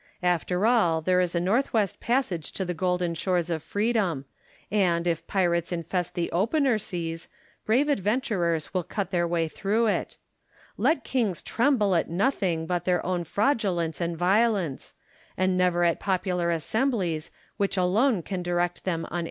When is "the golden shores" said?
2.65-3.51